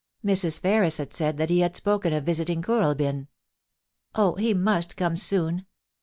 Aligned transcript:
Mrs. 0.25 0.59
Ferris 0.59 0.97
had 0.97 1.13
said 1.13 1.37
that 1.37 1.51
he 1.51 1.59
had 1.59 1.75
spoken 1.75 2.11
of 2.11 2.23
visiting 2.23 2.63
Kooralbyn. 2.63 3.27
Oh, 4.15 4.33
he 4.33 4.51
must 4.51 4.97
come 4.97 5.15
soon 5.15 5.67